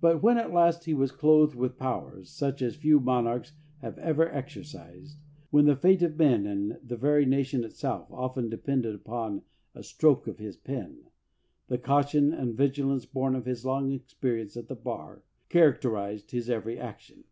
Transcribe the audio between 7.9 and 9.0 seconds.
often depended